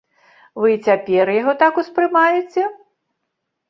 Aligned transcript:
Вы 0.63 0.71
і 0.77 0.79
цяпер 0.87 1.33
яго 1.41 1.57
так 1.63 1.73
успрымаеце? 1.85 2.61